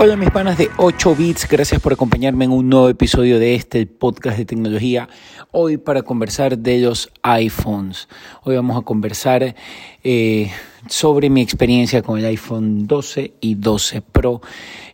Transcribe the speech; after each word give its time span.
Hola 0.00 0.14
mis 0.14 0.30
panas 0.30 0.56
de 0.56 0.70
8 0.76 1.16
bits, 1.16 1.48
gracias 1.48 1.80
por 1.80 1.92
acompañarme 1.92 2.44
en 2.44 2.52
un 2.52 2.68
nuevo 2.68 2.88
episodio 2.88 3.40
de 3.40 3.56
este 3.56 3.84
podcast 3.84 4.38
de 4.38 4.44
tecnología. 4.44 5.08
Hoy 5.50 5.76
para 5.76 6.02
conversar 6.02 6.56
de 6.56 6.78
los 6.78 7.10
iPhones. 7.22 8.08
Hoy 8.44 8.54
vamos 8.54 8.80
a 8.80 8.82
conversar 8.82 9.56
eh, 10.04 10.52
sobre 10.86 11.30
mi 11.30 11.40
experiencia 11.40 12.00
con 12.02 12.16
el 12.16 12.26
iPhone 12.26 12.86
12 12.86 13.32
y 13.40 13.56
12 13.56 14.02
Pro. 14.02 14.40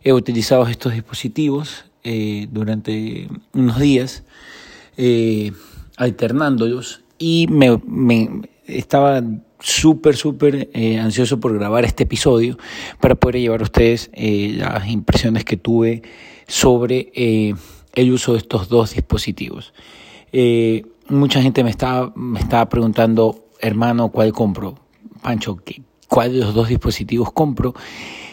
He 0.03 0.11
utilizado 0.11 0.65
estos 0.65 0.93
dispositivos 0.93 1.85
eh, 2.03 2.47
durante 2.51 3.27
unos 3.53 3.79
días, 3.79 4.23
eh, 4.97 5.51
alternándolos 5.97 7.03
y 7.19 7.45
me, 7.51 7.79
me 7.85 8.41
estaba 8.65 9.21
súper, 9.65 10.15
súper 10.15 10.69
eh, 10.73 10.99
ansioso 10.99 11.39
por 11.39 11.57
grabar 11.57 11.85
este 11.85 12.03
episodio 12.03 12.57
para 13.01 13.15
poder 13.15 13.41
llevar 13.41 13.61
a 13.61 13.63
ustedes 13.63 14.11
eh, 14.13 14.53
las 14.57 14.87
impresiones 14.87 15.43
que 15.43 15.57
tuve 15.57 16.03
sobre 16.47 17.11
eh, 17.15 17.55
el 17.95 18.11
uso 18.11 18.33
de 18.33 18.39
estos 18.39 18.69
dos 18.69 18.93
dispositivos. 18.93 19.73
mucha 21.09 21.41
gente 21.41 21.63
me 21.63 21.71
estaba, 21.71 22.13
me 22.15 22.39
estaba 22.39 22.69
preguntando, 22.69 23.47
hermano, 23.59 24.09
¿cuál 24.09 24.33
compro? 24.33 24.75
Pancho, 25.23 25.57
¿cuál 26.07 26.33
de 26.33 26.39
los 26.39 26.53
dos 26.53 26.69
dispositivos 26.69 27.31
compro? 27.31 27.73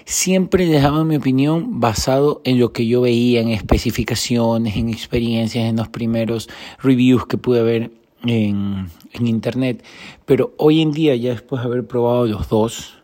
Siempre 0.05 0.67
les 0.67 0.83
daba 0.83 1.03
mi 1.03 1.17
opinión 1.17 1.81
basado 1.81 2.43
en 2.45 2.61
lo 2.61 2.75
que 2.75 2.87
yo 2.87 3.01
veía, 3.01 3.41
en 3.41 3.49
especificaciones, 3.49 4.77
en 4.77 4.91
experiencias, 4.91 5.65
en 5.65 5.77
los 5.77 5.89
primeros 5.89 6.51
reviews 6.83 7.25
que 7.25 7.39
pude 7.39 7.63
ver 7.63 8.02
en, 8.27 8.89
internet, 9.21 9.85
pero 10.25 10.55
hoy 10.59 10.83
en 10.83 10.93
día, 10.93 11.15
ya 11.17 11.31
después 11.31 11.63
de 11.63 11.69
haber 11.69 11.87
probado 11.87 12.27
los 12.27 12.49
dos, 12.49 12.95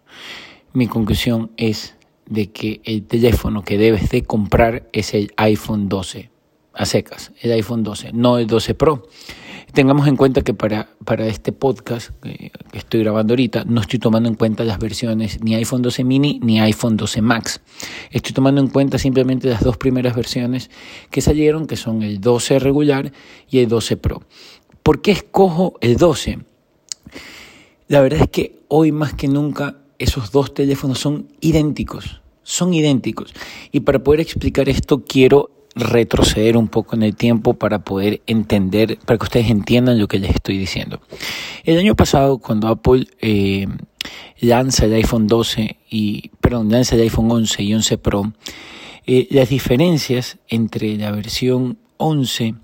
mi 0.72 0.86
conclusión 0.86 1.50
es 1.56 1.96
de 2.26 2.50
que 2.50 2.80
el 2.84 3.04
teléfono 3.04 3.62
que 3.62 3.78
debes 3.78 4.10
de 4.10 4.22
comprar 4.22 4.88
es 4.92 5.14
el 5.14 5.32
iPhone 5.36 5.88
12, 5.88 6.30
a 6.74 6.86
secas, 6.86 7.32
el 7.40 7.52
iPhone 7.52 7.82
12, 7.82 8.12
no 8.12 8.38
el 8.38 8.46
12 8.46 8.74
Pro. 8.74 9.08
Tengamos 9.72 10.08
en 10.08 10.16
cuenta 10.16 10.40
que 10.40 10.54
para, 10.54 10.88
para 11.04 11.26
este 11.26 11.52
podcast 11.52 12.10
que, 12.22 12.52
estoy 12.72 13.00
grabando 13.00 13.32
ahorita, 13.32 13.64
no 13.64 13.82
estoy 13.82 13.98
tomando 13.98 14.28
en 14.28 14.34
cuenta 14.34 14.64
las 14.64 14.78
versiones 14.78 15.42
ni 15.42 15.54
iPhone 15.54 15.82
12 15.82 16.04
mini 16.04 16.40
ni 16.42 16.58
iPhone 16.58 16.96
12 16.96 17.20
Max. 17.20 17.60
Estoy 18.10 18.32
tomando 18.32 18.62
en 18.62 18.68
cuenta 18.68 18.98
simplemente 18.98 19.48
las 19.48 19.62
dos 19.62 19.76
primeras 19.76 20.16
versiones 20.16 20.70
que 21.10 21.20
salieron, 21.20 21.66
que 21.66 21.76
son 21.76 22.02
el 22.02 22.20
12 22.20 22.58
regular 22.60 23.12
y 23.50 23.58
el 23.58 23.68
12 23.68 23.98
Pro. 23.98 24.22
¿Por 24.88 25.02
qué 25.02 25.10
escojo 25.10 25.74
el 25.82 25.98
12? 25.98 26.38
La 27.88 28.00
verdad 28.00 28.22
es 28.22 28.30
que 28.30 28.60
hoy 28.68 28.90
más 28.90 29.12
que 29.12 29.28
nunca 29.28 29.76
esos 29.98 30.32
dos 30.32 30.54
teléfonos 30.54 30.98
son 30.98 31.28
idénticos, 31.42 32.22
son 32.42 32.72
idénticos. 32.72 33.34
Y 33.70 33.80
para 33.80 33.98
poder 33.98 34.20
explicar 34.20 34.70
esto 34.70 35.04
quiero 35.04 35.50
retroceder 35.74 36.56
un 36.56 36.68
poco 36.68 36.96
en 36.96 37.02
el 37.02 37.16
tiempo 37.16 37.52
para 37.52 37.80
poder 37.80 38.22
entender, 38.26 38.98
para 39.04 39.18
que 39.18 39.24
ustedes 39.24 39.50
entiendan 39.50 39.98
lo 39.98 40.08
que 40.08 40.20
les 40.20 40.30
estoy 40.30 40.56
diciendo. 40.56 41.02
El 41.64 41.76
año 41.76 41.94
pasado, 41.94 42.38
cuando 42.38 42.68
Apple 42.68 43.08
eh, 43.20 43.66
lanza 44.40 44.86
el 44.86 44.94
iPhone 44.94 45.26
12 45.26 45.76
y, 45.90 46.30
perdón, 46.40 46.70
lanza 46.70 46.94
el 46.94 47.02
iPhone 47.02 47.30
11 47.30 47.62
y 47.62 47.74
11 47.74 47.98
Pro, 47.98 48.32
eh, 49.06 49.28
las 49.32 49.50
diferencias 49.50 50.38
entre 50.48 50.96
la 50.96 51.10
versión 51.10 51.76
11 51.98 52.54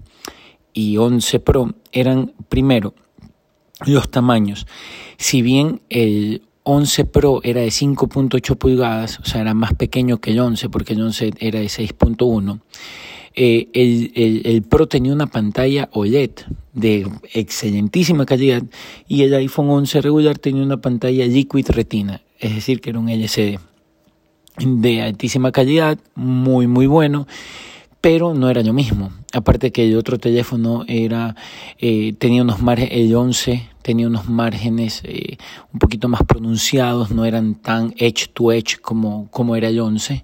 y 0.75 0.99
11 0.99 1.41
Pro 1.41 1.75
eran 1.93 2.33
primero 2.51 2.95
los 3.87 4.11
tamaños. 4.11 4.67
Si 5.17 5.41
bien 5.41 5.81
el 5.89 6.43
11 6.65 7.05
Pro 7.07 7.41
era 7.45 7.61
de 7.61 7.69
5.8 7.69 8.57
pulgadas, 8.57 9.21
o 9.21 9.25
sea, 9.25 9.41
era 9.41 9.55
más 9.55 9.75
pequeño 9.75 10.21
que 10.21 10.33
el 10.33 10.41
11 10.41 10.69
porque 10.69 10.95
el 10.95 11.03
11 11.03 11.35
era 11.39 11.61
de 11.61 11.67
6.1, 11.67 12.61
eh, 13.37 13.69
el, 13.73 14.43
el, 14.45 14.63
Pro 14.63 14.87
tenía 14.87 15.13
una 15.13 15.27
pantalla 15.27 15.89
OLED 15.93 16.31
de 16.73 17.09
excelentísima 17.33 18.27
calidad 18.27 18.63
y 19.09 19.23
el 19.23 19.35
iPhone 19.35 19.71
11 19.71 20.03
regular 20.03 20.39
tenía 20.39 20.63
una 20.63 20.81
pantalla 20.81 21.27
Liquid 21.27 21.69
Retina, 21.71 22.23
es 22.39 22.55
decir, 22.55 22.81
que 22.81 22.91
era 22.91 22.99
un 22.99 23.09
LCD 23.09 23.59
de 24.59 25.03
altísima 25.03 25.51
calidad, 25.51 25.99
muy 26.15 26.69
muy 26.69 26.87
bueno 26.87 27.27
pero 28.05 28.35
no 28.35 28.51
era 28.51 28.63
lo 28.63 28.75
mismo. 28.75 29.13
Aparte 29.33 29.73
que 29.73 29.89
el 29.89 29.97
otro 29.97 30.19
teléfono 30.19 30.85
era 30.89 31.37
eh, 31.79 32.13
tenía 32.19 32.43
unos 32.43 32.61
márgenes, 32.61 32.93
el 32.93 33.17
11 33.17 33.71
tenía 33.81 34.07
unos 34.09 34.29
márgenes 34.29 35.01
eh, 35.05 35.39
un 35.73 35.79
poquito 35.79 36.07
más 36.09 36.23
pronunciados, 36.25 37.13
no 37.13 37.25
eran 37.25 37.55
tan 37.55 37.95
edge 37.97 38.29
to 38.35 38.53
edge 38.53 38.79
como, 38.83 39.31
como 39.31 39.57
era 39.57 39.69
el 39.69 39.81
11. 39.81 40.23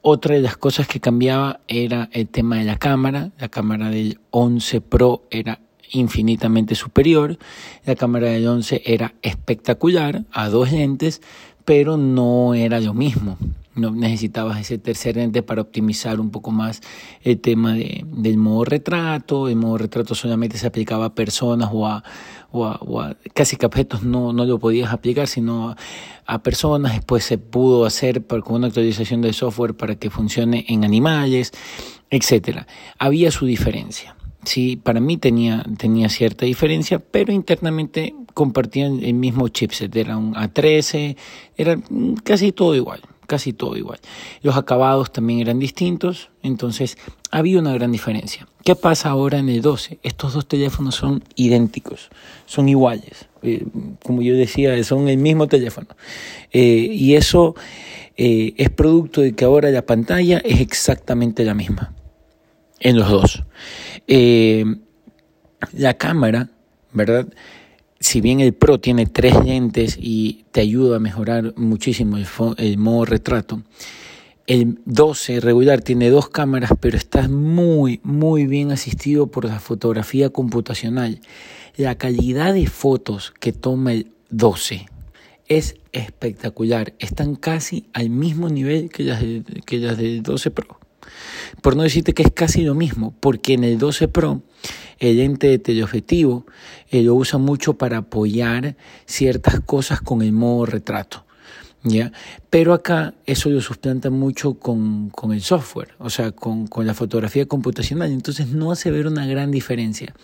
Otra 0.00 0.34
de 0.34 0.40
las 0.40 0.56
cosas 0.56 0.88
que 0.88 0.98
cambiaba 0.98 1.60
era 1.68 2.08
el 2.12 2.26
tema 2.26 2.56
de 2.56 2.64
la 2.64 2.78
cámara. 2.78 3.32
La 3.38 3.50
cámara 3.50 3.90
del 3.90 4.18
11 4.30 4.80
Pro 4.80 5.24
era 5.30 5.60
infinitamente 5.90 6.74
superior. 6.74 7.36
La 7.84 7.96
cámara 7.96 8.28
del 8.28 8.48
11 8.48 8.80
era 8.86 9.12
espectacular 9.20 10.24
a 10.32 10.48
dos 10.48 10.72
lentes, 10.72 11.20
pero 11.70 11.96
no 11.96 12.52
era 12.52 12.80
lo 12.80 12.94
mismo 12.94 13.38
no 13.76 13.92
necesitabas 13.92 14.60
ese 14.60 14.76
tercer 14.78 15.14
lente 15.14 15.44
para 15.44 15.62
optimizar 15.62 16.18
un 16.18 16.30
poco 16.30 16.50
más 16.50 16.80
el 17.22 17.40
tema 17.40 17.74
de, 17.74 18.04
del 18.04 18.36
modo 18.38 18.64
retrato. 18.64 19.48
El 19.48 19.54
modo 19.54 19.78
retrato 19.78 20.16
solamente 20.16 20.58
se 20.58 20.66
aplicaba 20.66 21.06
a 21.06 21.14
personas 21.14 21.70
o 21.72 21.86
a, 21.86 22.02
o 22.50 22.66
a, 23.00 23.16
casi 23.32 23.54
que 23.54 23.66
objetos 23.66 24.02
no, 24.02 24.32
no 24.32 24.44
lo 24.44 24.58
podías 24.58 24.92
aplicar, 24.92 25.28
sino 25.28 25.76
a, 26.26 26.42
personas. 26.42 26.94
Después 26.94 27.22
se 27.22 27.38
pudo 27.38 27.86
hacer 27.86 28.26
con 28.26 28.56
una 28.56 28.66
actualización 28.66 29.20
del 29.20 29.34
software 29.34 29.74
para 29.74 29.94
que 29.94 30.10
funcione 30.10 30.64
en 30.68 30.84
animales, 30.84 31.52
etcétera. 32.10 32.66
Había 32.98 33.30
su 33.30 33.46
diferencia. 33.46 34.16
Sí, 34.44 34.76
para 34.76 35.00
mí 35.00 35.16
tenía, 35.16 35.64
tenía 35.76 36.08
cierta 36.08 36.46
diferencia, 36.46 36.98
pero 36.98 37.32
internamente 37.32 38.14
compartían 38.32 39.02
el 39.02 39.14
mismo 39.14 39.48
chipset, 39.48 39.94
era 39.94 40.16
un 40.16 40.34
A13, 40.34 41.16
era 41.56 41.78
casi 42.24 42.52
todo 42.52 42.74
igual 42.74 43.02
casi 43.30 43.52
todo 43.52 43.76
igual. 43.76 44.00
Los 44.42 44.56
acabados 44.56 45.12
también 45.12 45.38
eran 45.38 45.60
distintos, 45.60 46.30
entonces 46.42 46.98
había 47.30 47.60
una 47.60 47.72
gran 47.72 47.92
diferencia. 47.92 48.48
¿Qué 48.64 48.74
pasa 48.74 49.10
ahora 49.10 49.38
en 49.38 49.48
el 49.48 49.62
12? 49.62 50.00
Estos 50.02 50.34
dos 50.34 50.48
teléfonos 50.48 50.96
son 50.96 51.22
idénticos, 51.36 52.10
son 52.46 52.68
iguales. 52.68 53.28
Eh, 53.42 53.64
como 54.02 54.20
yo 54.20 54.34
decía, 54.34 54.82
son 54.82 55.08
el 55.08 55.18
mismo 55.18 55.46
teléfono. 55.46 55.86
Eh, 56.52 56.88
y 56.90 57.14
eso 57.14 57.54
eh, 58.16 58.52
es 58.56 58.68
producto 58.70 59.20
de 59.20 59.32
que 59.32 59.44
ahora 59.44 59.70
la 59.70 59.82
pantalla 59.82 60.38
es 60.38 60.60
exactamente 60.60 61.44
la 61.44 61.54
misma 61.54 61.94
en 62.80 62.98
los 62.98 63.08
dos. 63.08 63.44
la 65.72 65.94
cámara, 65.94 66.50
¿verdad? 66.92 67.28
si 68.00 68.22
bien 68.22 68.40
el 68.40 68.54
Pro 68.54 68.80
tiene 68.80 69.06
tres 69.06 69.44
lentes 69.44 69.98
y 70.00 70.46
te 70.52 70.62
ayuda 70.62 70.96
a 70.96 71.00
mejorar 71.00 71.52
muchísimo 71.56 72.16
el, 72.16 72.78
modo 72.78 73.04
retrato, 73.04 73.62
el 74.46 74.78
12 74.86 75.40
regular 75.40 75.82
tiene 75.82 76.08
dos 76.08 76.30
cámaras, 76.30 76.72
pero 76.80 76.96
está 76.96 77.28
muy, 77.28 78.00
muy 78.02 78.46
bien 78.46 78.72
asistido 78.72 79.26
por 79.26 79.44
la 79.44 79.60
fotografía 79.60 80.30
computacional. 80.30 81.20
La 81.76 81.96
calidad 81.96 82.54
de 82.54 82.66
fotos 82.66 83.32
que 83.38 83.52
toma 83.52 83.92
el 83.92 84.10
12 84.30 84.86
es 85.46 85.76
espectacular. 85.92 86.94
Están 86.98 87.36
casi 87.36 87.86
al 87.92 88.08
mismo 88.08 88.48
nivel 88.48 88.88
que 88.88 89.04
las, 89.04 89.22
que 89.66 89.78
las 89.78 89.98
del 89.98 90.22
12 90.22 90.50
Pro. 90.50 90.79
Por 91.62 91.76
no 91.76 91.82
decirte 91.82 92.14
que 92.14 92.22
es 92.22 92.32
casi 92.32 92.62
lo 92.62 92.74
mismo, 92.74 93.14
porque 93.20 93.54
en 93.54 93.64
el 93.64 93.78
12 93.78 94.08
Pro 94.08 94.42
el 95.00 95.16
lente 95.16 95.48
de 95.48 95.58
teleobjetivo 95.58 96.46
eh, 96.90 97.02
lo 97.02 97.14
usa 97.14 97.38
mucho 97.38 97.74
para 97.74 97.98
apoyar 97.98 98.76
ciertas 99.06 99.60
cosas 99.60 100.00
con 100.00 100.22
el 100.22 100.32
modo 100.32 100.66
retrato. 100.66 101.24
¿Ya? 101.82 102.12
Pero 102.50 102.74
acá 102.74 103.14
eso 103.24 103.48
lo 103.48 103.62
suplanta 103.62 104.10
mucho 104.10 104.58
con, 104.58 105.08
con 105.08 105.32
el 105.32 105.40
software, 105.40 105.94
o 105.98 106.10
sea, 106.10 106.30
con, 106.30 106.66
con, 106.66 106.86
la 106.86 106.92
fotografía 106.92 107.46
computacional. 107.46 108.12
Entonces 108.12 108.48
no 108.48 108.70
hace 108.70 108.90
ver 108.90 109.06
una 109.06 109.26
gran 109.26 109.50
diferencia. 109.50 110.14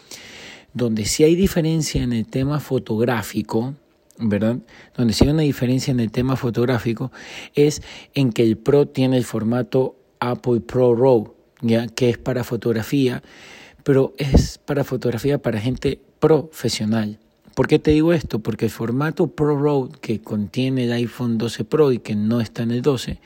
Donde 0.75 1.07
sí 1.07 1.25
hay 1.25 1.35
diferencia 1.35 2.03
en 2.03 2.13
el 2.13 2.27
tema 2.27 2.61
fotográfico, 2.61 3.75
¿verdad? 4.19 4.59
Donde 4.95 5.15
sí 5.15 5.25
hay 5.25 5.31
una 5.31 5.43
diferencia 5.43 5.93
en 5.93 6.01
el 6.01 6.11
tema 6.11 6.37
fotográfico 6.37 7.11
es 7.55 7.81
en 8.13 8.33
que 8.33 8.43
el 8.43 8.59
Pro 8.59 8.87
tiene 8.87 9.17
el 9.17 9.25
formato 9.25 9.97
Apple 10.31 10.61
Pro 10.61 10.95
RAW, 10.95 11.35
que 11.95 12.11
es 12.11 12.19
para 12.19 12.45
fotografía 12.45 13.23
pero 13.87 14.15
es 14.19 14.59
para 14.59 14.83
fotografía 14.83 15.39
para 15.39 15.61
gente 15.61 16.01
profesional. 16.19 17.21
¿Por 17.55 17.69
qué 17.69 17.79
te 17.79 17.93
digo 17.93 18.13
esto? 18.13 18.41
Porque 18.41 18.65
el 18.65 18.73
formato 18.73 19.29
Pro 19.29 19.57
RAW 19.63 19.93
que 20.01 20.21
contiene 20.21 20.87
el 20.87 20.93
iPhone 20.93 21.39
12 21.39 21.65
Pro 21.65 21.93
y 21.93 22.01
que 22.01 22.17
no 22.17 22.41
está 22.41 22.65
en 22.65 22.73
el 22.73 22.83
12, 22.83 23.21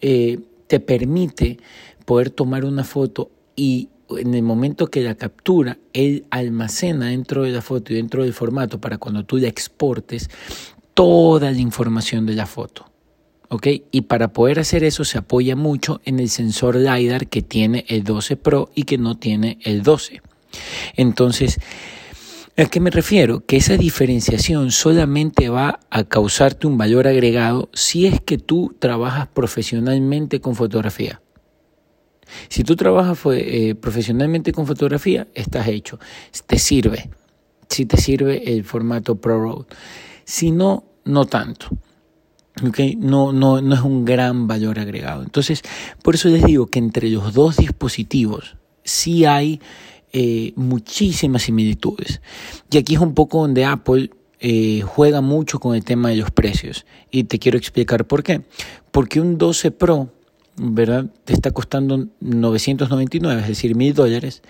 eh, 0.00 0.38
te 0.68 0.80
permite 0.80 1.58
poder 2.06 2.30
tomar 2.30 2.64
una 2.64 2.82
foto 2.82 3.30
y 3.54 3.90
en 4.08 4.32
el 4.32 4.42
momento 4.42 4.86
que 4.86 5.02
la 5.02 5.16
captura, 5.16 5.76
él 5.92 6.24
almacena 6.30 7.08
dentro 7.08 7.42
de 7.42 7.50
la 7.50 7.60
foto 7.60 7.92
y 7.92 7.96
dentro 7.96 8.22
del 8.22 8.32
formato 8.32 8.80
para 8.80 8.96
cuando 8.96 9.26
tú 9.26 9.36
la 9.36 9.48
exportes 9.48 10.30
toda 10.94 11.50
la 11.50 11.58
información 11.58 12.24
de 12.24 12.32
la 12.32 12.46
foto. 12.46 12.89
¿Ok? 13.50 13.66
Y 13.90 14.02
para 14.02 14.32
poder 14.32 14.60
hacer 14.60 14.84
eso 14.84 15.04
se 15.04 15.18
apoya 15.18 15.56
mucho 15.56 16.00
en 16.04 16.18
el 16.20 16.30
sensor 16.30 16.76
LiDAR 16.76 17.26
que 17.26 17.42
tiene 17.42 17.84
el 17.88 18.04
12 18.04 18.36
Pro 18.36 18.70
y 18.74 18.84
que 18.84 18.96
no 18.96 19.18
tiene 19.18 19.58
el 19.62 19.82
12. 19.82 20.22
Entonces, 20.96 21.60
¿a 22.56 22.66
qué 22.66 22.80
me 22.80 22.90
refiero? 22.90 23.44
Que 23.44 23.56
esa 23.56 23.76
diferenciación 23.76 24.70
solamente 24.70 25.48
va 25.48 25.80
a 25.90 26.04
causarte 26.04 26.66
un 26.66 26.78
valor 26.78 27.08
agregado 27.08 27.68
si 27.74 28.06
es 28.06 28.20
que 28.20 28.38
tú 28.38 28.74
trabajas 28.78 29.28
profesionalmente 29.28 30.40
con 30.40 30.54
fotografía. 30.54 31.20
Si 32.48 32.62
tú 32.62 32.76
trabajas 32.76 33.18
eh, 33.32 33.74
profesionalmente 33.74 34.52
con 34.52 34.64
fotografía, 34.64 35.26
estás 35.34 35.66
hecho. 35.66 35.98
Te 36.46 36.58
sirve. 36.58 37.10
Si 37.68 37.84
te 37.84 37.96
sirve 37.96 38.54
el 38.54 38.62
formato 38.62 39.16
ProRoad. 39.16 39.66
Si 40.24 40.52
no, 40.52 40.84
no 41.04 41.24
tanto. 41.24 41.70
Okay, 42.62 42.96
no, 42.96 43.32
no, 43.32 43.60
no 43.62 43.74
es 43.74 43.80
un 43.80 44.04
gran 44.04 44.46
valor 44.46 44.78
agregado. 44.78 45.22
Entonces, 45.22 45.62
por 46.02 46.14
eso 46.14 46.28
les 46.28 46.44
digo 46.44 46.66
que 46.66 46.78
entre 46.78 47.08
los 47.08 47.32
dos 47.32 47.56
dispositivos 47.56 48.56
sí 48.84 49.24
hay 49.24 49.60
eh, 50.12 50.52
muchísimas 50.56 51.42
similitudes. 51.44 52.20
Y 52.70 52.78
aquí 52.78 52.94
es 52.94 53.00
un 53.00 53.14
poco 53.14 53.40
donde 53.40 53.64
Apple 53.64 54.10
eh, 54.40 54.82
juega 54.84 55.20
mucho 55.20 55.60
con 55.60 55.76
el 55.76 55.84
tema 55.84 56.10
de 56.10 56.16
los 56.16 56.30
precios. 56.30 56.84
Y 57.10 57.24
te 57.24 57.38
quiero 57.38 57.56
explicar 57.56 58.06
por 58.06 58.22
qué. 58.22 58.42
Porque 58.90 59.20
un 59.20 59.38
12 59.38 59.70
Pro, 59.70 60.12
¿verdad? 60.56 61.06
Te 61.24 61.32
está 61.32 61.52
costando 61.52 62.08
999, 62.20 63.42
es 63.42 63.48
decir, 63.48 63.76
mil 63.76 63.94
dólares. 63.94 64.42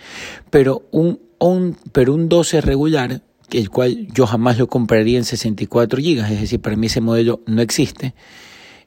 Pero 0.49 0.83
un, 0.91 1.19
un, 1.39 1.77
pero 1.91 2.13
un 2.15 2.27
12 2.27 2.61
regular 2.61 3.21
el 3.51 3.69
cual 3.69 4.07
yo 4.13 4.25
jamás 4.25 4.57
lo 4.57 4.67
compraría 4.67 5.17
en 5.17 5.25
64 5.25 6.01
GB, 6.01 6.19
es 6.31 6.41
decir, 6.41 6.59
para 6.61 6.75
mí 6.75 6.87
ese 6.87 7.01
modelo 7.01 7.41
no 7.45 7.61
existe, 7.61 8.13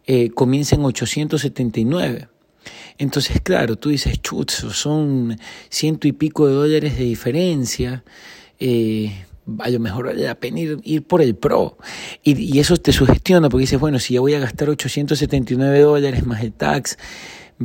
eh, 0.06 0.30
comienza 0.30 0.76
en 0.76 0.84
879. 0.84 2.28
Entonces, 2.98 3.40
claro, 3.42 3.76
tú 3.76 3.90
dices, 3.90 4.20
chutz, 4.22 4.54
son 4.72 5.38
ciento 5.68 6.08
y 6.08 6.12
pico 6.12 6.46
de 6.46 6.54
dólares 6.54 6.98
de 6.98 7.04
diferencia. 7.04 8.04
Eh, 8.58 9.12
a 9.58 9.68
lo 9.68 9.80
mejor 9.80 10.06
vale 10.06 10.24
la 10.24 10.34
pena 10.36 10.60
ir, 10.60 11.02
por 11.02 11.20
el 11.20 11.34
Pro. 11.34 11.76
Y, 12.22 12.58
eso 12.58 12.76
te 12.76 12.92
sugestiona 12.92 13.48
porque 13.48 13.62
dices, 13.62 13.80
bueno, 13.80 13.98
si 13.98 14.14
ya 14.14 14.20
voy 14.20 14.34
a 14.34 14.40
gastar 14.40 14.70
879 14.70 15.80
dólares 15.80 16.24
más 16.26 16.42
el 16.42 16.52
tax, 16.52 16.96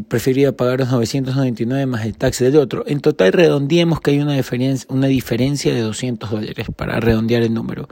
preferiría 0.07 0.55
pagar 0.55 0.79
los 0.79 0.91
999 0.91 1.85
más 1.85 2.05
el 2.05 2.15
tax 2.15 2.39
del 2.39 2.57
otro. 2.57 2.83
En 2.87 2.99
total 2.99 3.33
redondeemos 3.33 4.01
que 4.01 4.11
hay 4.11 4.19
una 4.19 4.33
diferencia, 4.33 4.87
una 4.89 5.07
diferencia 5.07 5.73
de 5.73 5.81
200 5.81 6.29
dólares 6.29 6.67
para 6.75 6.99
redondear 6.99 7.41
el 7.41 7.53
número. 7.53 7.87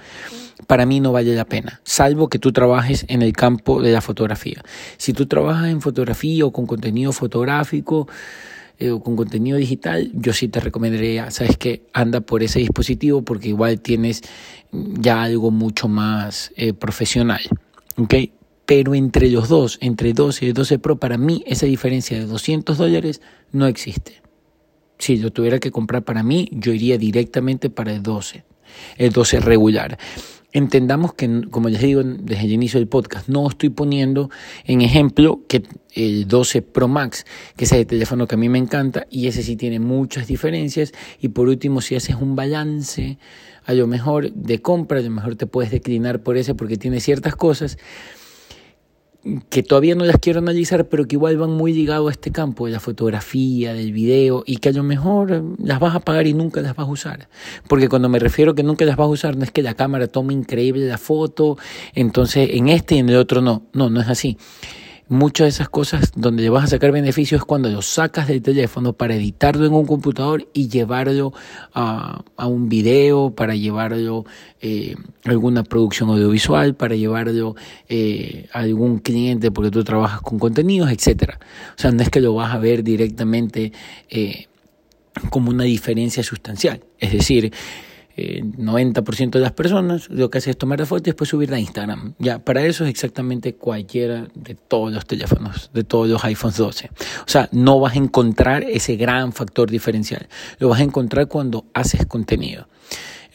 Para 0.67 0.85
mí 0.85 0.99
no 0.99 1.11
vale 1.11 1.35
la 1.35 1.45
pena, 1.45 1.81
salvo 1.83 2.29
que 2.29 2.39
tú 2.39 2.51
trabajes 2.51 3.05
en 3.07 3.21
el 3.21 3.33
campo 3.33 3.81
de 3.81 3.91
la 3.91 4.01
fotografía. 4.01 4.63
Si 4.97 5.13
tú 5.13 5.27
trabajas 5.27 5.67
en 5.69 5.81
fotografía 5.81 6.45
o 6.45 6.51
con 6.51 6.65
contenido 6.65 7.11
fotográfico, 7.13 8.07
eh, 8.79 8.91
o 8.91 9.01
con 9.01 9.15
contenido 9.15 9.57
digital, 9.57 10.11
yo 10.13 10.33
sí 10.33 10.49
te 10.49 10.59
recomendaría, 10.59 11.31
sabes 11.31 11.57
que 11.57 11.87
anda 11.93 12.21
por 12.21 12.43
ese 12.43 12.59
dispositivo 12.59 13.23
porque 13.23 13.49
igual 13.49 13.79
tienes 13.79 14.21
ya 14.71 15.23
algo 15.23 15.49
mucho 15.49 15.87
más 15.87 16.51
eh, 16.55 16.73
profesional. 16.73 17.41
¿okay? 17.97 18.33
Pero 18.67 18.95
entre 18.95 19.31
los 19.31 19.47
dos, 19.47 19.77
entre 19.81 20.11
12 20.11 20.45
y 20.45 20.51
12 20.51 20.77
Pro, 20.77 20.99
para 20.99 21.17
mí 21.17 21.41
esa 21.47 21.65
diferencia 21.65 22.19
de 22.19 22.25
200 22.25 22.77
dólares 22.77 23.21
no 23.53 23.65
existe. 23.65 24.21
Si 24.99 25.15
lo 25.15 25.31
tuviera 25.31 25.59
que 25.59 25.71
comprar 25.71 26.03
para 26.03 26.21
mí, 26.21 26.49
yo 26.51 26.73
iría 26.73 26.97
directamente 26.97 27.69
para 27.69 27.93
el 27.93 28.03
12, 28.03 28.43
el 28.97 29.11
12 29.13 29.39
regular. 29.39 29.97
Entendamos 30.51 31.13
que, 31.13 31.43
como 31.49 31.69
les 31.69 31.81
digo 31.81 32.03
desde 32.03 32.43
el 32.43 32.51
inicio 32.51 32.77
del 32.79 32.89
podcast, 32.89 33.29
no 33.29 33.47
estoy 33.47 33.69
poniendo 33.69 34.29
en 34.65 34.81
ejemplo 34.81 35.45
que 35.47 35.63
el 35.93 36.27
12 36.27 36.61
Pro 36.61 36.89
Max, 36.89 37.25
que 37.55 37.63
es 37.63 37.71
el 37.71 37.87
teléfono 37.87 38.27
que 38.27 38.35
a 38.35 38.37
mí 38.37 38.49
me 38.49 38.57
encanta, 38.57 39.07
y 39.09 39.27
ese 39.27 39.43
sí 39.43 39.55
tiene 39.55 39.79
muchas 39.79 40.27
diferencias. 40.27 40.91
Y 41.21 41.29
por 41.29 41.47
último, 41.47 41.79
si 41.79 41.95
haces 41.95 42.17
un 42.17 42.35
balance, 42.35 43.17
a 43.63 43.73
lo 43.73 43.87
mejor 43.87 44.33
de 44.33 44.61
compra, 44.61 44.99
a 44.99 45.03
lo 45.03 45.11
mejor 45.11 45.35
te 45.37 45.47
puedes 45.47 45.71
declinar 45.71 46.21
por 46.21 46.35
ese 46.35 46.53
porque 46.53 46.75
tiene 46.75 46.99
ciertas 46.99 47.37
cosas 47.37 47.77
que 49.49 49.63
todavía 49.63 49.95
no 49.95 50.05
las 50.05 50.17
quiero 50.19 50.39
analizar, 50.39 50.87
pero 50.87 51.05
que 51.05 51.15
igual 51.15 51.37
van 51.37 51.51
muy 51.51 51.73
ligados 51.73 52.07
a 52.09 52.11
este 52.11 52.31
campo 52.31 52.65
de 52.65 52.71
la 52.71 52.79
fotografía, 52.79 53.73
del 53.73 53.91
video, 53.91 54.43
y 54.45 54.57
que 54.57 54.69
a 54.69 54.71
lo 54.71 54.83
mejor 54.83 55.43
las 55.59 55.79
vas 55.79 55.95
a 55.95 55.99
pagar 55.99 56.27
y 56.27 56.33
nunca 56.33 56.61
las 56.61 56.75
vas 56.75 56.87
a 56.87 56.91
usar. 56.91 57.29
Porque 57.67 57.89
cuando 57.89 58.09
me 58.09 58.19
refiero 58.19 58.55
que 58.55 58.63
nunca 58.63 58.85
las 58.85 58.95
vas 58.95 59.05
a 59.05 59.09
usar, 59.09 59.35
no 59.35 59.43
es 59.43 59.51
que 59.51 59.63
la 59.63 59.73
cámara 59.73 60.07
tome 60.07 60.33
increíble 60.33 60.85
la 60.87 60.97
foto, 60.97 61.57
entonces 61.93 62.49
en 62.53 62.69
este 62.69 62.95
y 62.95 62.99
en 62.99 63.09
el 63.09 63.17
otro 63.17 63.41
no, 63.41 63.63
no, 63.73 63.89
no 63.89 64.01
es 64.01 64.07
así 64.07 64.37
muchas 65.09 65.45
de 65.45 65.49
esas 65.49 65.69
cosas 65.69 66.11
donde 66.15 66.49
vas 66.49 66.65
a 66.65 66.67
sacar 66.67 66.91
beneficios 66.91 67.41
es 67.41 67.45
cuando 67.45 67.69
lo 67.69 67.81
sacas 67.81 68.27
del 68.27 68.41
teléfono 68.41 68.93
para 68.93 69.15
editarlo 69.15 69.65
en 69.65 69.73
un 69.73 69.85
computador 69.85 70.47
y 70.53 70.67
llevarlo 70.67 71.33
a, 71.73 72.23
un 72.37 72.69
video, 72.69 73.31
para 73.31 73.55
llevarlo 73.55 74.25
eh, 74.61 74.95
a 75.25 75.29
alguna 75.29 75.63
producción 75.63 76.09
audiovisual, 76.09 76.75
para 76.75 76.95
llevarlo 76.95 77.55
eh, 77.87 78.47
a 78.53 78.59
algún 78.59 78.99
cliente 78.99 79.51
porque 79.51 79.71
tú 79.71 79.83
trabajas 79.83 80.21
con 80.21 80.39
contenidos, 80.39 80.91
etcétera. 80.91 81.39
O 81.77 81.81
sea, 81.81 81.91
no 81.91 82.01
es 82.01 82.09
que 82.09 82.21
lo 82.21 82.33
vas 82.33 82.53
a 82.53 82.57
ver 82.57 82.83
directamente 82.83 83.71
eh, 84.09 84.47
como 85.29 85.49
una 85.49 85.63
diferencia 85.63 86.23
sustancial. 86.23 86.83
Es 86.99 87.13
decir, 87.13 87.53
eh, 88.19 88.41
90% 88.43 89.29
de 89.29 89.39
las 89.39 89.51
personas 89.51 90.09
lo 90.09 90.31
que 90.31 90.39
hace 90.39 90.49
es 90.49 90.57
tomar 90.57 90.79
la 90.79 90.87
foto 90.87 91.01
y 91.01 91.11
después 91.11 91.29
subirla 91.29 91.57
a 91.57 91.59
Instagram. 91.59 92.15
Ya, 92.17 92.39
para 92.39 92.65
eso 92.65 92.83
es 92.83 92.89
exactamente 92.89 93.53
cualquiera 93.53 94.27
de 94.33 94.55
todos 94.55 94.91
los 94.91 95.05
teléfonos, 95.05 95.69
de 95.71 95.83
todos 95.83 96.09
los 96.09 96.23
iPhones 96.23 96.57
12. 96.57 96.89
O 96.89 97.29
sea, 97.29 97.47
no 97.51 97.79
vas 97.79 97.93
a 97.93 97.97
encontrar 97.97 98.63
ese 98.63 98.95
gran 98.95 99.33
factor 99.33 99.69
diferencial. 99.69 100.27
Lo 100.57 100.69
vas 100.69 100.79
a 100.79 100.83
encontrar 100.83 101.27
cuando 101.27 101.65
haces 101.75 102.07
contenido. 102.07 102.67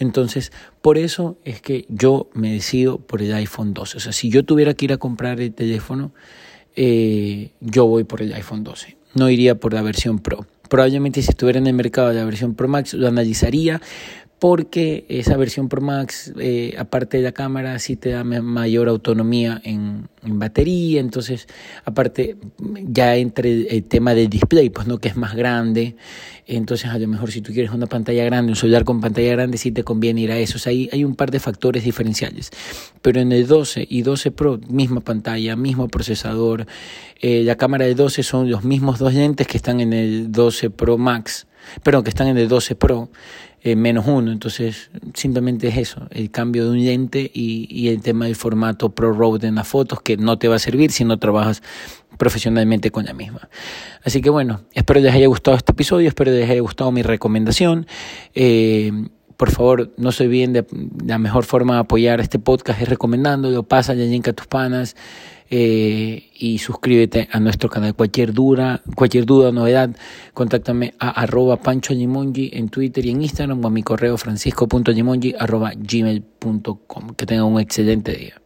Entonces, 0.01 0.51
por 0.81 0.99
eso 0.99 1.39
es 1.45 1.61
que 1.61 1.87
yo 1.89 2.29
me 2.35 2.53
decido 2.53 2.99
por 2.99 3.23
el 3.23 3.33
iPhone 3.35 3.75
12. 3.75 3.99
O 3.99 4.01
sea, 4.01 4.13
si 4.13 4.31
yo 4.31 4.45
tuviera 4.45 4.75
que 4.75 4.87
ir 4.87 4.93
a 4.93 4.97
comprar 4.97 5.41
el 5.41 5.55
teléfono, 5.55 6.13
eh, 6.75 7.53
yo 7.61 7.87
voy 7.87 8.03
por 8.03 8.21
el 8.21 8.33
iPhone 8.33 8.65
12. 8.65 8.97
No 9.15 9.31
iría 9.31 9.61
por 9.61 9.75
la 9.75 9.83
versión 9.83 10.19
Pro. 10.19 10.45
Probablemente 10.69 11.23
si 11.23 11.31
estuviera 11.31 11.61
en 11.61 11.69
el 11.69 11.75
mercado 11.75 12.09
de 12.09 12.15
la 12.15 12.25
versión 12.25 12.55
Pro 12.55 12.67
Max 12.67 12.95
lo 12.95 13.07
analizaría, 13.07 13.81
porque 14.43 15.05
esa 15.09 15.37
versión 15.37 15.69
Pro 15.69 15.81
Max, 15.81 16.33
eh, 16.37 16.75
aparte 16.77 17.19
de 17.19 17.23
la 17.23 17.31
cámara, 17.31 17.79
sí 17.79 17.95
te 17.95 18.11
da 18.11 18.25
mayor 18.25 18.89
autonomía 18.89 19.61
en, 19.63 20.09
batería, 20.21 20.99
entonces, 20.99 21.47
aparte, 21.85 22.37
ya 22.59 23.15
entre 23.15 23.69
el, 23.73 23.85
tema 23.85 24.15
del 24.15 24.29
display, 24.29 24.69
pues 24.69 24.89
no, 24.89 24.99
que 24.99 25.07
es 25.07 25.17
más 25.17 25.37
grande, 25.37 25.95
entonces 26.49 26.91
a 26.91 26.99
lo 26.99 27.07
mejor 27.07 27.31
si 27.31 27.41
tú 27.41 27.53
quieres 27.53 27.71
una 27.71 27.87
pantalla 27.87 28.25
grande, 28.25 28.51
un 28.51 28.57
celular 28.57 28.83
con 28.83 29.01
pantalla 29.01 29.31
grande, 29.31 29.59
sí 29.59 29.71
te 29.71 29.85
conviene 29.85 30.23
ir 30.23 30.33
a 30.33 30.39
eso, 30.39 30.57
o 30.57 30.59
sea, 30.59 30.71
hay, 30.71 30.89
hay 30.93 31.05
un 31.05 31.15
par 31.15 31.31
de 31.31 31.39
factores 31.39 31.85
diferenciales, 31.85 32.51
pero 33.01 33.21
en 33.21 33.31
el 33.31 33.47
12 33.47 33.87
y 33.89 34.03
12 34.03 34.33
Pro, 34.33 34.59
misma 34.69 35.03
pantalla, 35.03 35.55
mismo 35.55 35.87
procesador, 35.87 36.67
eh, 37.21 37.45
la 37.45 37.55
cámara 37.55 37.85
del 37.85 37.95
12 37.95 38.25
son 38.25 38.51
los 38.51 38.65
mismos 38.65 38.99
dos 38.99 39.15
lentes 39.15 39.47
que 39.47 39.57
están 39.57 39.81
en 39.81 39.93
el 39.93 40.33
12 40.33 40.71
Pro 40.71 40.99
Max, 40.99 41.47
pero 41.85 42.03
que 42.03 42.11
están 42.11 42.27
en 42.27 42.39
el 42.39 42.49
12 42.49 42.75
Pro, 42.75 43.09
eh, 43.63 43.77
menos 43.77 44.07
uno. 44.07 44.33
Entonces, 44.33 44.91
simplemente 45.15 45.69
es 45.69 45.77
eso, 45.77 46.09
el 46.11 46.31
cambio 46.31 46.65
de 46.65 46.71
un 46.71 46.85
lente 46.85 47.31
y, 47.33 47.67
y 47.71 47.89
el 47.89 48.03
tema 48.03 48.27
del 48.27 48.37
formato 48.37 48.91
Pro 48.91 49.13
Road 49.13 49.45
en 49.45 49.57
las 49.57 49.69
fotos 49.69 50.01
que 50.03 50.17
no 50.17 50.39
te 50.39 50.49
va 50.49 50.57
a 50.57 50.59
servir 50.59 50.91
si 50.91 51.05
no 51.05 51.19
trabajas 51.19 51.63
profesionalmente 52.19 52.91
con 52.91 53.05
la 53.05 53.15
misma. 53.15 53.49
Así 54.05 54.21
que 54.21 54.31
bueno, 54.31 54.63
espero 54.75 55.01
les 55.01 55.15
haya 55.15 55.27
gustado 55.27 55.57
este 55.57 55.73
episodio, 55.73 56.09
espero 56.09 56.31
les 56.31 56.49
haya 56.49 56.61
gustado 56.61 56.93
mi 56.93 57.03
recomendación. 57.03 57.87
Eh, 58.35 58.93
por 59.37 59.51
favor, 59.51 59.93
no 59.97 60.13
se 60.13 60.25
olviden 60.25 60.53
de 60.53 60.67
la 61.05 61.19
mejor 61.19 61.45
forma 61.45 61.75
de 61.75 61.81
apoyar 61.81 62.21
este 62.21 62.39
podcast 62.39 62.81
es 62.81 62.89
recomendándolo, 62.89 63.67
el 64.03 64.11
link 64.11 64.29
a 64.29 64.33
tus 64.33 64.47
panas 64.47 64.97
eh, 65.55 66.31
y 66.35 66.59
suscríbete 66.59 67.29
a 67.31 67.39
nuestro 67.39 67.69
canal. 67.69 67.95
Cualquier 67.95 68.33
duda, 68.33 68.83
cualquier 68.95 69.27
duda 69.27 69.51
o 69.51 69.53
novedad, 69.53 69.91
contáctame 70.33 70.95
a 70.99 71.11
arroba 71.11 71.59
pancho 71.59 71.93
en 71.93 72.69
Twitter 72.71 73.05
y 73.05 73.11
en 73.11 73.23
Instagram 73.23 73.63
o 73.63 73.69
a 73.69 73.71
mi 73.71 73.83
correo 73.83 74.17
francisco.limongi 74.17 75.35
arroba 75.39 75.73
gmail.com. 75.77 77.15
Que 77.17 77.27
tengan 77.27 77.45
un 77.45 77.61
excelente 77.61 78.13
día. 78.13 78.42